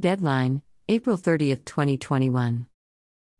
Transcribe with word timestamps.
Deadline 0.00 0.62
April 0.88 1.18
30, 1.18 1.54
2021. 1.54 2.66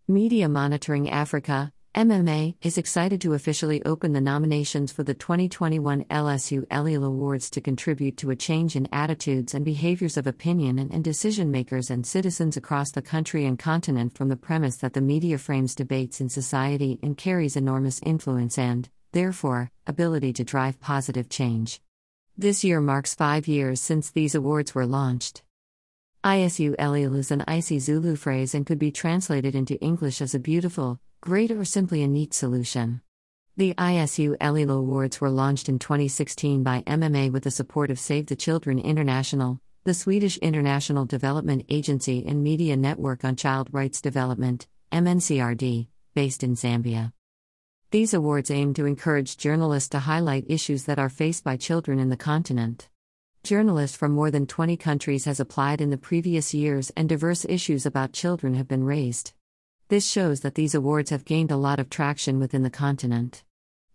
Media 0.07 0.49
Monitoring 0.51 1.09
Africa, 1.09 1.73
MMA, 1.95 2.57
is 2.61 2.77
excited 2.77 3.23
to 3.23 3.33
officially 3.33 3.83
open 3.87 4.13
the 4.13 4.21
nominations 4.21 4.93
for 4.93 5.03
the 5.03 5.15
2021 5.15 6.05
ISU 6.05 6.67
Elihle 6.67 7.07
Awards 7.07 7.49
to 7.49 7.63
contribute 7.63 8.19
to 8.19 8.31
a 8.31 8.37
change 8.37 8.77
in 8.77 8.87
attitudes 8.93 9.55
and 9.55 9.65
behaviors 9.65 10.19
of 10.19 10.27
opinion 10.27 10.79
and, 10.79 10.93
and 10.93 11.03
decision 11.03 11.51
makers 11.51 11.91
and 11.91 12.07
citizens 12.07 12.59
across 12.59 12.91
the 12.91 13.01
country 13.01 13.47
and 13.47 13.59
continent 13.59 14.15
from 14.15 14.29
the 14.29 14.37
premise 14.37 14.77
that 14.77 14.93
the 14.93 15.01
media 15.01 15.39
frames 15.39 15.75
debates 15.75 16.21
in 16.21 16.29
society 16.29 16.99
and 17.03 17.17
carries 17.17 17.57
enormous 17.57 17.99
influence 18.05 18.59
and, 18.59 18.91
therefore, 19.13 19.71
ability 19.87 20.35
to 20.35 20.45
drive 20.45 20.79
positive 20.81 21.31
change. 21.31 21.81
This 22.37 22.63
year 22.63 22.83
marks 22.83 23.15
five 23.15 23.49
years 23.49 23.81
since 23.81 24.11
these 24.11 24.35
awards 24.35 24.75
were 24.75 24.87
launched. 24.87 25.43
ISU 26.25 26.77
Elihle 26.77 27.19
is 27.19 27.33
an 27.33 27.43
isiZulu 27.49 28.17
phrase 28.17 28.55
and 28.55 28.65
could 28.65 28.79
be 28.79 28.93
translated 28.93 29.57
into 29.57 29.81
English 29.81 30.23
as 30.23 30.37
a 30.37 30.39
beautiful, 30.39 31.01
great, 31.21 31.51
or 31.51 31.65
simply 31.65 32.01
a 32.05 32.07
neat 32.07 32.33
solution. 32.33 33.01
The 33.57 33.75
ISU 33.75 34.37
Elihle 34.39 34.79
Awards 34.79 35.21
were 35.21 35.31
launched 35.31 35.69
in 35.69 35.81
2016 35.81 36.63
by 36.63 36.83
MMA 36.83 37.33
with 37.33 37.43
the 37.43 37.51
support 37.51 37.91
of 37.91 37.99
Save 37.99 38.27
the 38.27 38.37
Children 38.37 38.79
International, 38.79 39.59
the 39.83 39.95
Swedish 39.95 40.37
International 40.39 41.07
Development 41.07 41.65
Agency 41.69 42.25
and 42.25 42.41
Media 42.41 42.77
Network 42.77 43.25
on 43.25 43.35
Child 43.35 43.71
Rights 43.73 44.01
Development, 44.01 44.69
MNCRD, 44.93 45.89
based 46.15 46.45
in 46.45 46.55
Zambia. 46.55 47.13
These 47.91 48.15
awards 48.15 48.49
aim 48.49 48.75
to 48.75 48.87
encourage 48.87 49.37
journalists 49.37 49.89
to 49.89 49.99
highlight 49.99 50.45
issues 50.47 50.85
that 50.85 51.01
are 51.01 51.09
faced 51.09 51.43
by 51.43 51.57
children 51.57 51.99
in 51.99 52.11
the 52.11 52.17
continent. 52.17 52.89
Journalists 53.45 53.97
from 53.97 54.13
more 54.13 54.31
than 54.31 54.47
20 54.47 54.77
countries 54.77 55.25
has 55.25 55.41
applied 55.41 55.81
in 55.81 55.91
the 55.91 55.99
previous 55.99 56.55
years 56.55 56.93
and 56.97 57.09
diverse 57.09 57.45
issues 57.45 57.85
about 57.85 58.13
children 58.13 58.55
have 58.55 58.69
been 58.69 58.85
raised. 58.85 59.33
This 59.89 60.09
shows 60.09 60.43
that 60.43 60.55
these 60.55 60.77
awards 60.77 61.11
have 61.11 61.25
gained 61.25 61.51
a 61.51 61.57
lot 61.57 61.81
of 61.81 61.91
traction 61.91 62.39
within 62.39 62.63
the 62.63 62.71
continent. 62.71 63.43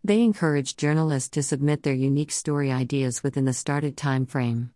They 0.03 0.21
encourage 0.21 0.75
journalists 0.75 1.29
to 1.29 1.43
submit 1.43 1.83
their 1.83 1.93
unique 1.93 2.33
story 2.33 2.73
ideas 2.73 3.23
within 3.23 3.45
the 3.45 3.53
started 3.53 3.95
time 3.95 4.25
frame. 4.25 4.71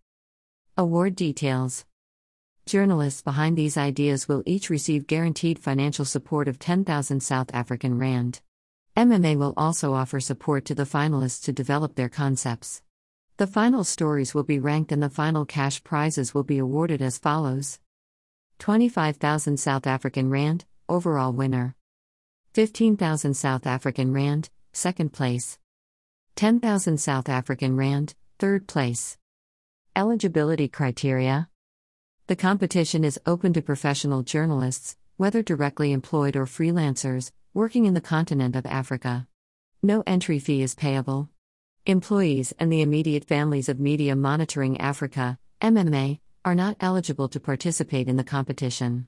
Award 0.77 1.17
details 1.17 1.83
Journalists 2.65 3.21
behind 3.21 3.57
these 3.57 3.75
ideas 3.75 4.29
will 4.29 4.41
each 4.45 4.69
receive 4.69 5.05
guaranteed 5.05 5.59
financial 5.59 6.05
support 6.05 6.47
of 6.47 6.59
10,000 6.59 7.19
South 7.21 7.53
African 7.53 7.99
Rand. 7.99 8.39
MMA 8.95 9.35
will 9.35 9.53
also 9.57 9.93
offer 9.93 10.21
support 10.21 10.63
to 10.63 10.75
the 10.75 10.83
finalists 10.83 11.43
to 11.43 11.51
develop 11.51 11.95
their 11.95 12.07
concepts. 12.07 12.81
The 13.41 13.47
final 13.47 13.83
stories 13.83 14.35
will 14.35 14.43
be 14.43 14.59
ranked 14.59 14.91
and 14.91 15.01
the 15.01 15.09
final 15.09 15.45
cash 15.45 15.83
prizes 15.83 16.31
will 16.31 16.43
be 16.43 16.59
awarded 16.59 17.01
as 17.01 17.17
follows 17.17 17.79
25,000 18.59 19.57
South 19.57 19.87
African 19.87 20.29
Rand, 20.29 20.65
overall 20.87 21.33
winner. 21.33 21.75
15,000 22.53 23.33
South 23.33 23.65
African 23.65 24.13
Rand, 24.13 24.51
second 24.73 25.11
place. 25.11 25.57
10,000 26.35 26.99
South 26.99 27.29
African 27.29 27.75
Rand, 27.75 28.13
third 28.37 28.67
place. 28.67 29.17
Eligibility 29.95 30.67
criteria 30.67 31.49
The 32.27 32.35
competition 32.35 33.03
is 33.03 33.19
open 33.25 33.53
to 33.53 33.63
professional 33.63 34.21
journalists, 34.21 34.97
whether 35.17 35.41
directly 35.41 35.93
employed 35.93 36.35
or 36.35 36.45
freelancers, 36.45 37.31
working 37.55 37.85
in 37.85 37.95
the 37.95 38.01
continent 38.01 38.55
of 38.55 38.67
Africa. 38.67 39.27
No 39.81 40.03
entry 40.05 40.37
fee 40.37 40.61
is 40.61 40.75
payable. 40.75 41.31
Employees 41.87 42.53
and 42.59 42.71
the 42.71 42.81
immediate 42.81 43.25
families 43.25 43.67
of 43.67 43.79
Media 43.79 44.15
Monitoring 44.15 44.79
Africa, 44.79 45.39
MMA, 45.61 46.19
are 46.45 46.53
not 46.53 46.77
eligible 46.79 47.27
to 47.29 47.39
participate 47.39 48.07
in 48.07 48.17
the 48.17 48.23
competition. 48.23 49.07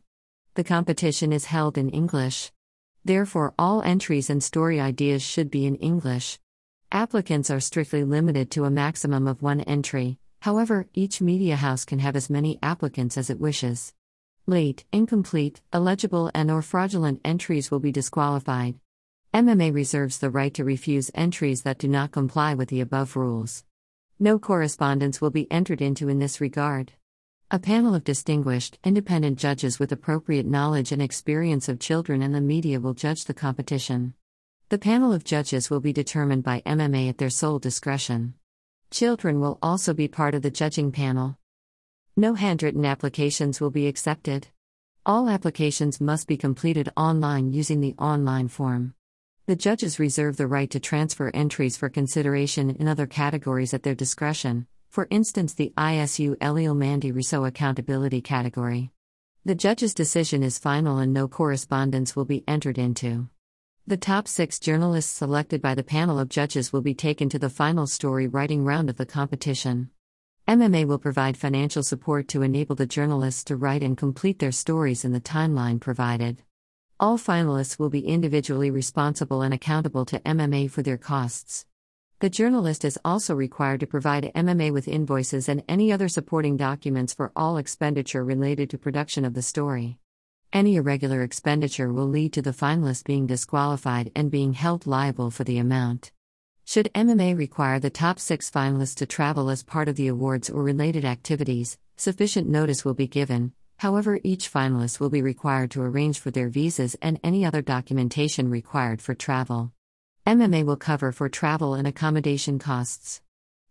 The 0.55 0.63
competition 0.63 1.31
is 1.31 1.45
held 1.45 1.77
in 1.77 1.91
English. 1.91 2.51
Therefore, 3.05 3.53
all 3.59 3.83
entries 3.83 4.31
and 4.31 4.43
story 4.43 4.79
ideas 4.79 5.21
should 5.21 5.51
be 5.51 5.67
in 5.67 5.75
English. 5.75 6.39
Applicants 6.91 7.51
are 7.51 7.59
strictly 7.59 8.03
limited 8.03 8.49
to 8.49 8.65
a 8.65 8.71
maximum 8.71 9.27
of 9.27 9.43
one 9.43 9.61
entry, 9.61 10.17
however, 10.41 10.87
each 10.95 11.21
media 11.21 11.57
house 11.57 11.85
can 11.85 11.99
have 11.99 12.15
as 12.15 12.27
many 12.27 12.57
applicants 12.63 13.19
as 13.19 13.29
it 13.29 13.39
wishes. 13.39 13.93
Late, 14.47 14.83
incomplete, 14.91 15.61
illegible, 15.71 16.31
and 16.33 16.49
or 16.49 16.63
fraudulent 16.63 17.21
entries 17.23 17.69
will 17.69 17.79
be 17.79 17.91
disqualified. 17.91 18.79
MMA 19.33 19.73
reserves 19.73 20.19
the 20.19 20.29
right 20.29 20.53
to 20.53 20.63
refuse 20.63 21.09
entries 21.15 21.63
that 21.63 21.79
do 21.79 21.87
not 21.87 22.11
comply 22.11 22.53
with 22.53 22.69
the 22.69 22.81
above 22.81 23.15
rules. 23.15 23.63
No 24.19 24.37
correspondence 24.37 25.21
will 25.21 25.31
be 25.31 25.51
entered 25.51 25.81
into 25.81 26.07
in 26.07 26.19
this 26.19 26.39
regard. 26.39 26.93
A 27.49 27.57
panel 27.57 27.95
of 27.95 28.03
distinguished, 28.03 28.77
independent 28.83 29.39
judges 29.39 29.79
with 29.79 29.91
appropriate 29.91 30.45
knowledge 30.45 30.91
and 30.91 31.01
experience 31.01 31.67
of 31.67 31.79
children 31.79 32.21
and 32.21 32.35
the 32.35 32.41
media 32.41 32.79
will 32.79 32.93
judge 32.93 33.25
the 33.25 33.33
competition. 33.33 34.13
The 34.69 34.77
panel 34.77 35.11
of 35.11 35.23
judges 35.23 35.67
will 35.67 35.79
be 35.79 35.93
determined 35.93 36.43
by 36.43 36.61
MMA 36.67 37.09
at 37.09 37.17
their 37.17 37.31
sole 37.31 37.57
discretion. 37.57 38.35
Children 38.91 39.39
will 39.39 39.57
also 39.63 39.95
be 39.95 40.07
part 40.07 40.35
of 40.35 40.43
the 40.43 40.51
judging 40.51 40.91
panel. 40.91 41.39
No 42.15 42.35
handwritten 42.35 42.85
applications 42.85 43.59
will 43.59 43.71
be 43.71 43.87
accepted. 43.87 44.49
All 45.07 45.27
applications 45.27 45.99
must 45.99 46.27
be 46.27 46.37
completed 46.37 46.89
online 46.95 47.51
using 47.51 47.81
the 47.81 47.95
online 47.97 48.47
form. 48.47 48.93
The 49.45 49.57
judges 49.57 49.99
reserve 49.99 50.37
the 50.37 50.47
right 50.47 50.69
to 50.69 50.79
transfer 50.79 51.29
entries 51.33 51.75
for 51.75 51.89
consideration 51.89 52.69
in 52.69 52.87
other 52.87 53.05
categories 53.05 53.73
at 53.73 53.83
their 53.83 53.93
discretion, 53.93 54.67
for 54.89 55.05
instance, 55.09 55.53
the 55.53 55.73
ISU 55.75 56.37
Elihle 56.37 56.77
Mandy 56.77 57.11
Rousseau 57.11 57.43
Accountability 57.43 58.21
category. 58.21 58.91
The 59.43 59.53
judge's 59.53 59.93
decision 59.93 60.43
is 60.43 60.57
final 60.57 60.97
and 60.97 61.11
no 61.11 61.27
correspondence 61.27 62.15
will 62.15 62.23
be 62.23 62.45
entered 62.47 62.77
into. 62.77 63.27
The 63.85 63.97
top 63.97 64.29
six 64.29 64.59
journalists 64.59 65.11
selected 65.11 65.61
by 65.61 65.75
the 65.75 65.83
panel 65.83 66.19
of 66.19 66.29
judges 66.29 66.71
will 66.71 66.81
be 66.81 66.95
taken 66.95 67.27
to 67.27 67.37
the 67.37 67.49
final 67.49 67.85
story 67.85 68.29
writing 68.29 68.63
round 68.63 68.89
of 68.89 68.95
the 68.95 69.05
competition. 69.05 69.89
MMA 70.47 70.85
will 70.87 70.99
provide 70.99 71.35
financial 71.35 71.83
support 71.83 72.29
to 72.29 72.43
enable 72.43 72.77
the 72.77 72.85
journalists 72.85 73.43
to 73.43 73.57
write 73.57 73.83
and 73.83 73.97
complete 73.97 74.39
their 74.39 74.53
stories 74.53 75.03
in 75.03 75.11
the 75.11 75.19
timeline 75.19 75.81
provided. 75.81 76.41
All 76.99 77.17
finalists 77.17 77.79
will 77.79 77.89
be 77.89 78.07
individually 78.07 78.69
responsible 78.69 79.41
and 79.41 79.53
accountable 79.53 80.05
to 80.05 80.19
MMA 80.19 80.69
for 80.69 80.83
their 80.83 80.97
costs. 80.97 81.65
The 82.19 82.29
journalist 82.29 82.85
is 82.85 82.99
also 83.03 83.33
required 83.33 83.79
to 83.79 83.87
provide 83.87 84.31
MMA 84.35 84.71
with 84.71 84.87
invoices 84.87 85.49
and 85.49 85.63
any 85.67 85.91
other 85.91 86.07
supporting 86.07 86.55
documents 86.55 87.13
for 87.13 87.31
all 87.35 87.57
expenditure 87.57 88.23
related 88.23 88.69
to 88.69 88.77
production 88.77 89.25
of 89.25 89.33
the 89.33 89.41
story. 89.41 89.97
Any 90.53 90.75
irregular 90.75 91.23
expenditure 91.23 91.91
will 91.91 92.07
lead 92.07 92.31
to 92.33 92.41
the 92.43 92.51
finalist 92.51 93.05
being 93.05 93.25
disqualified 93.25 94.11
and 94.15 94.29
being 94.29 94.53
held 94.53 94.85
liable 94.85 95.31
for 95.31 95.43
the 95.43 95.57
amount. 95.57 96.11
Should 96.63 96.93
MMA 96.93 97.35
require 97.35 97.79
the 97.79 97.89
top 97.89 98.19
six 98.19 98.51
finalists 98.51 98.95
to 98.97 99.07
travel 99.07 99.49
as 99.49 99.63
part 99.63 99.89
of 99.89 99.95
the 99.95 100.07
awards 100.07 100.49
or 100.49 100.61
related 100.61 101.03
activities, 101.03 101.77
sufficient 101.97 102.47
notice 102.47 102.85
will 102.85 102.93
be 102.93 103.07
given, 103.07 103.51
However, 103.83 104.17
each 104.23 104.49
finalist 104.49 105.01
will 105.01 105.09
be 105.09 105.21
required 105.21 105.69
to 105.71 105.81
arrange 105.81 106.17
for 106.17 106.31
their 106.31 106.47
visas 106.47 106.95
and 107.01 107.19
any 107.21 107.43
other 107.43 107.61
documentation 107.61 108.49
required 108.49 109.01
for 109.01 109.13
travel. 109.13 109.73
MMA 110.25 110.63
will 110.63 110.77
cover 110.77 111.11
for 111.11 111.27
travel 111.27 111.73
and 111.73 111.85
accommodation 111.85 112.59
costs. 112.59 113.21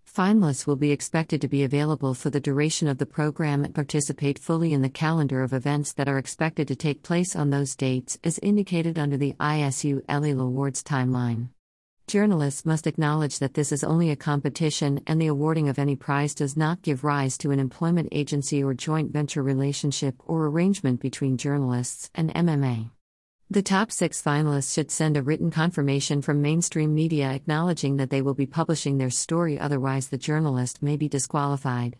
Finalists 0.06 0.66
will 0.66 0.76
be 0.76 0.90
expected 0.90 1.40
to 1.40 1.48
be 1.48 1.62
available 1.62 2.12
for 2.12 2.28
the 2.28 2.40
duration 2.40 2.88
of 2.88 2.98
the 2.98 3.06
program 3.06 3.64
and 3.64 3.74
participate 3.74 4.38
fully 4.38 4.74
in 4.74 4.82
the 4.82 4.90
calendar 4.90 5.42
of 5.42 5.54
events 5.54 5.94
that 5.94 6.10
are 6.10 6.18
expected 6.18 6.68
to 6.68 6.76
take 6.76 7.02
place 7.02 7.34
on 7.34 7.48
those 7.48 7.74
dates 7.74 8.18
as 8.22 8.38
indicated 8.40 8.98
under 8.98 9.16
the 9.16 9.32
ISU 9.40 10.04
Elihle 10.10 10.42
Awards 10.42 10.82
timeline. 10.82 11.48
Journalists 12.06 12.66
must 12.66 12.86
acknowledge 12.86 13.38
that 13.38 13.54
this 13.54 13.72
is 13.72 13.84
only 13.84 14.10
a 14.10 14.16
competition 14.16 15.00
and 15.06 15.20
the 15.20 15.28
awarding 15.28 15.68
of 15.68 15.78
any 15.78 15.96
prize 15.96 16.34
does 16.34 16.56
not 16.56 16.82
give 16.82 17.04
rise 17.04 17.38
to 17.38 17.52
an 17.52 17.58
employment 17.58 18.08
agency 18.12 18.62
or 18.62 18.74
joint 18.74 19.12
venture 19.12 19.42
relationship 19.42 20.16
or 20.26 20.46
arrangement 20.46 21.00
between 21.00 21.38
journalists 21.38 22.10
and 22.15 22.34
MMA. 22.34 22.91
The 23.48 23.62
top 23.62 23.92
six 23.92 24.21
finalists 24.21 24.74
should 24.74 24.91
send 24.91 25.16
a 25.16 25.22
written 25.22 25.50
confirmation 25.50 26.22
from 26.22 26.42
mainstream 26.42 26.94
media 26.94 27.30
acknowledging 27.30 27.97
that 27.97 28.10
they 28.10 28.21
will 28.21 28.34
be 28.34 28.47
publishing 28.47 28.98
their 28.98 29.10
story, 29.10 29.59
otherwise, 29.59 30.09
the 30.09 30.18
journalist 30.18 30.82
may 30.82 30.97
be 30.97 31.09
disqualified. 31.09 31.97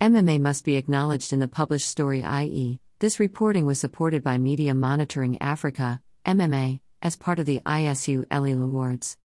MMA 0.00 0.40
must 0.40 0.64
be 0.64 0.76
acknowledged 0.76 1.32
in 1.32 1.40
the 1.40 1.48
published 1.48 1.88
story, 1.88 2.22
i.e., 2.22 2.80
this 3.00 3.20
reporting 3.20 3.64
was 3.64 3.78
supported 3.78 4.22
by 4.24 4.38
Media 4.38 4.74
Monitoring 4.74 5.40
Africa, 5.40 6.00
MMA, 6.26 6.80
as 7.00 7.16
part 7.16 7.38
of 7.38 7.46
the 7.46 7.60
ISU 7.64 8.24
Elihle 8.26 8.64
Awards. 8.64 9.16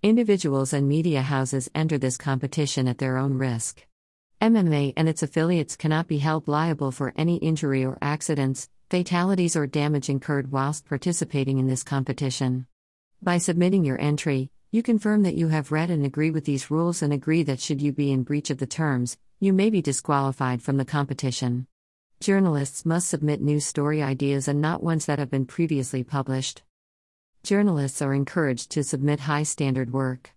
Individuals 0.00 0.72
and 0.72 0.86
media 0.86 1.22
houses 1.22 1.68
enter 1.74 1.98
this 1.98 2.16
competition 2.16 2.86
at 2.86 2.98
their 2.98 3.16
own 3.16 3.34
risk. 3.36 3.84
MMA 4.40 4.92
and 4.96 5.08
its 5.08 5.24
affiliates 5.24 5.74
cannot 5.74 6.06
be 6.06 6.18
held 6.18 6.46
liable 6.46 6.92
for 6.92 7.12
any 7.16 7.34
injury 7.38 7.84
or 7.84 7.98
accidents, 8.00 8.68
fatalities, 8.88 9.56
or 9.56 9.66
damage 9.66 10.08
incurred 10.08 10.52
whilst 10.52 10.84
participating 10.84 11.58
in 11.58 11.66
this 11.66 11.82
competition. 11.82 12.68
By 13.20 13.38
submitting 13.38 13.84
your 13.84 14.00
entry, 14.00 14.52
you 14.70 14.84
confirm 14.84 15.24
that 15.24 15.34
you 15.34 15.48
have 15.48 15.72
read 15.72 15.90
and 15.90 16.06
agree 16.06 16.30
with 16.30 16.44
these 16.44 16.70
rules 16.70 17.02
and 17.02 17.12
agree 17.12 17.42
that 17.42 17.58
should 17.58 17.82
you 17.82 17.90
be 17.90 18.12
in 18.12 18.22
breach 18.22 18.50
of 18.50 18.58
the 18.58 18.66
terms, 18.68 19.18
you 19.40 19.52
may 19.52 19.68
be 19.68 19.82
disqualified 19.82 20.62
from 20.62 20.76
the 20.76 20.84
competition. 20.84 21.66
Journalists 22.20 22.86
must 22.86 23.08
submit 23.08 23.40
new 23.40 23.58
story 23.58 24.00
ideas 24.00 24.46
and 24.46 24.60
not 24.60 24.80
ones 24.80 25.06
that 25.06 25.18
have 25.18 25.30
been 25.30 25.44
previously 25.44 26.04
published. 26.04 26.62
Journalists 27.42 28.02
are 28.02 28.12
encouraged 28.12 28.70
to 28.72 28.82
submit 28.82 29.20
high 29.20 29.44
standard 29.44 29.92
work. 29.92 30.30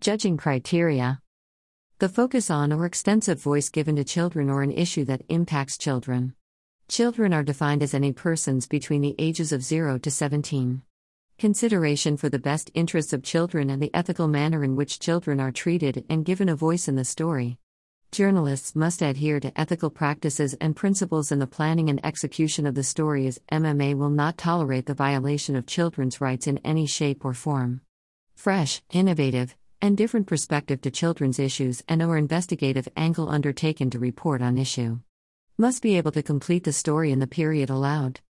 Judging 0.00 0.36
criteria 0.36 1.20
The 1.98 2.08
focus 2.08 2.50
on 2.50 2.72
or 2.72 2.86
extensive 2.86 3.40
voice 3.40 3.68
given 3.68 3.96
to 3.96 4.04
children 4.04 4.50
or 4.50 4.62
an 4.62 4.72
issue 4.72 5.04
that 5.04 5.22
impacts 5.28 5.78
children. 5.78 6.34
Children 6.88 7.32
are 7.32 7.42
defined 7.42 7.82
as 7.82 7.94
any 7.94 8.12
persons 8.12 8.66
between 8.66 9.00
the 9.00 9.14
ages 9.18 9.52
of 9.52 9.62
0 9.62 9.98
to 9.98 10.10
17. 10.10 10.82
Consideration 11.38 12.16
for 12.16 12.28
the 12.28 12.38
best 12.38 12.70
interests 12.74 13.12
of 13.12 13.22
children 13.22 13.70
and 13.70 13.82
the 13.82 13.94
ethical 13.94 14.28
manner 14.28 14.64
in 14.64 14.76
which 14.76 15.00
children 15.00 15.40
are 15.40 15.52
treated 15.52 16.04
and 16.08 16.24
given 16.24 16.48
a 16.48 16.56
voice 16.56 16.88
in 16.88 16.96
the 16.96 17.04
story. 17.04 17.58
Journalists 18.14 18.76
must 18.76 19.02
adhere 19.02 19.40
to 19.40 19.60
ethical 19.60 19.90
practices 19.90 20.54
and 20.60 20.76
principles 20.76 21.32
in 21.32 21.40
the 21.40 21.48
planning 21.48 21.90
and 21.90 21.98
execution 22.06 22.64
of 22.64 22.76
the 22.76 22.84
story, 22.84 23.26
as 23.26 23.40
MMA 23.50 23.96
will 23.96 24.08
not 24.08 24.38
tolerate 24.38 24.86
the 24.86 24.94
violation 24.94 25.56
of 25.56 25.66
children's 25.66 26.20
rights 26.20 26.46
in 26.46 26.58
any 26.58 26.86
shape 26.86 27.24
or 27.24 27.34
form. 27.34 27.80
Fresh, 28.36 28.82
innovative, 28.92 29.56
and 29.82 29.96
different 29.96 30.28
perspective 30.28 30.80
to 30.82 30.92
children's 30.92 31.40
issues 31.40 31.82
and 31.88 32.04
or 32.04 32.16
investigative 32.16 32.86
angle 32.96 33.28
undertaken 33.28 33.90
to 33.90 33.98
report 33.98 34.40
on 34.40 34.58
issue. 34.58 35.00
Must 35.58 35.82
be 35.82 35.96
able 35.96 36.12
to 36.12 36.22
complete 36.22 36.62
the 36.62 36.72
story 36.72 37.10
in 37.10 37.18
the 37.18 37.26
period 37.26 37.68
allowed. 37.68 38.20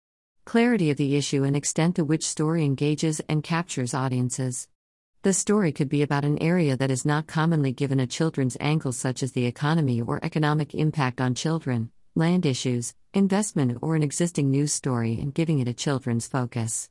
Clarity 0.46 0.92
of 0.92 0.96
the 0.96 1.14
issue 1.14 1.44
and 1.44 1.54
extent 1.54 1.96
to 1.96 2.06
which 2.06 2.26
story 2.26 2.64
engages 2.64 3.20
and 3.28 3.44
captures 3.44 3.92
audiences. 3.92 4.66
The 5.24 5.32
story 5.32 5.72
could 5.72 5.88
be 5.88 6.02
about 6.02 6.26
an 6.26 6.36
area 6.42 6.76
that 6.76 6.90
is 6.90 7.06
not 7.06 7.26
commonly 7.26 7.72
given 7.72 7.98
a 7.98 8.06
children's 8.06 8.58
angle, 8.60 8.92
such 8.92 9.22
as 9.22 9.32
the 9.32 9.46
economy 9.46 10.02
or 10.02 10.22
economic 10.22 10.74
impact 10.74 11.18
on 11.18 11.34
children, 11.34 11.90
land 12.14 12.44
issues, 12.44 12.94
investment, 13.14 13.78
or 13.80 13.96
an 13.96 14.02
existing 14.02 14.50
news 14.50 14.74
story, 14.74 15.18
and 15.18 15.32
giving 15.32 15.60
it 15.60 15.66
a 15.66 15.72
children's 15.72 16.28
focus. 16.28 16.90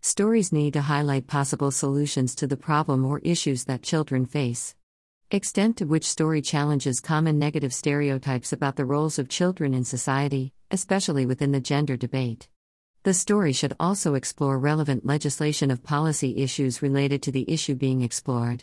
Stories 0.00 0.52
need 0.52 0.74
to 0.74 0.82
highlight 0.82 1.26
possible 1.26 1.72
solutions 1.72 2.36
to 2.36 2.46
the 2.46 2.56
problem 2.56 3.04
or 3.04 3.18
issues 3.24 3.64
that 3.64 3.82
children 3.82 4.26
face. 4.26 4.76
Extent 5.32 5.76
to 5.78 5.84
which 5.84 6.08
story 6.08 6.40
challenges 6.40 7.00
common 7.00 7.36
negative 7.36 7.74
stereotypes 7.74 8.52
about 8.52 8.76
the 8.76 8.84
roles 8.84 9.18
of 9.18 9.28
children 9.28 9.74
in 9.74 9.82
society, 9.82 10.52
especially 10.70 11.26
within 11.26 11.50
the 11.50 11.58
gender 11.58 11.96
debate. 11.96 12.48
The 13.04 13.14
story 13.14 13.52
should 13.52 13.74
also 13.80 14.14
explore 14.14 14.60
relevant 14.60 15.04
legislation 15.04 15.72
of 15.72 15.82
policy 15.82 16.36
issues 16.36 16.82
related 16.82 17.20
to 17.22 17.32
the 17.32 17.50
issue 17.50 17.74
being 17.74 18.02
explored. 18.02 18.62